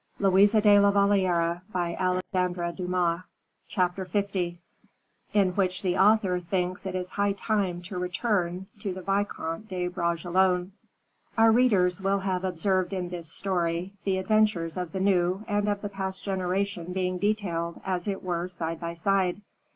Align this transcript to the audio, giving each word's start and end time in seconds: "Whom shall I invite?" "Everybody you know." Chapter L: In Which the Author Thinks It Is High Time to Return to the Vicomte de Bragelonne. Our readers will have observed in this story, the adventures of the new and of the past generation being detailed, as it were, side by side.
"Whom 0.17 0.31
shall 0.47 0.61
I 0.65 0.71
invite?" 0.71 2.25
"Everybody 2.33 2.81
you 2.81 2.87
know." 2.89 3.21
Chapter 3.67 4.09
L: 4.11 4.51
In 5.31 5.49
Which 5.51 5.83
the 5.83 5.95
Author 5.95 6.39
Thinks 6.39 6.87
It 6.87 6.95
Is 6.95 7.11
High 7.11 7.33
Time 7.33 7.83
to 7.83 7.99
Return 7.99 8.65
to 8.79 8.95
the 8.95 9.03
Vicomte 9.03 9.67
de 9.67 9.87
Bragelonne. 9.89 10.71
Our 11.37 11.51
readers 11.51 12.01
will 12.01 12.17
have 12.21 12.43
observed 12.43 12.93
in 12.93 13.09
this 13.09 13.31
story, 13.31 13.93
the 14.03 14.17
adventures 14.17 14.75
of 14.75 14.91
the 14.91 14.99
new 14.99 15.45
and 15.47 15.69
of 15.69 15.83
the 15.83 15.89
past 15.89 16.23
generation 16.23 16.93
being 16.93 17.19
detailed, 17.19 17.79
as 17.85 18.07
it 18.07 18.23
were, 18.23 18.47
side 18.47 18.79
by 18.79 18.95
side. 18.95 19.43